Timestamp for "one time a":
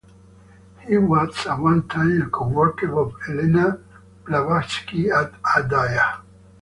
1.59-2.25